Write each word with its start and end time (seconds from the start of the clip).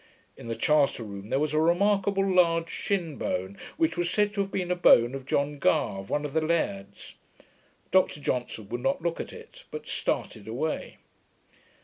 In 0.35 0.47
the 0.47 0.55
charter 0.55 1.03
room 1.03 1.29
there 1.29 1.37
was 1.37 1.53
a 1.53 1.59
remarkable 1.61 2.27
large 2.27 2.71
shin 2.71 3.17
bone; 3.17 3.55
which 3.77 3.95
was 3.97 4.09
said 4.09 4.33
to 4.33 4.41
have 4.41 4.49
been 4.49 4.71
a 4.71 4.75
bone 4.75 5.13
of 5.13 5.27
John 5.27 5.59
Garve, 5.59 6.09
one 6.09 6.25
of 6.25 6.33
the 6.33 6.41
lairds. 6.41 7.13
Dr 7.91 8.19
Johnson 8.19 8.67
would 8.69 8.81
not 8.81 9.03
look 9.03 9.19
at 9.19 9.31
it; 9.31 9.65
but 9.69 9.87
started 9.87 10.47
away. 10.47 10.97